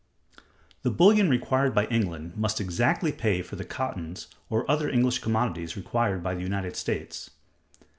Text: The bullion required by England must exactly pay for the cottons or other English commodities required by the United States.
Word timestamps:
The 0.81 0.89
bullion 0.89 1.29
required 1.29 1.75
by 1.75 1.85
England 1.85 2.35
must 2.35 2.59
exactly 2.59 3.11
pay 3.11 3.43
for 3.43 3.55
the 3.55 3.63
cottons 3.63 4.29
or 4.49 4.65
other 4.67 4.89
English 4.89 5.19
commodities 5.19 5.77
required 5.77 6.23
by 6.23 6.33
the 6.33 6.41
United 6.41 6.75
States. 6.75 7.29